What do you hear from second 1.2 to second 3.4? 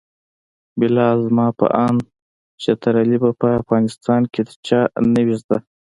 زما په اند چترالي به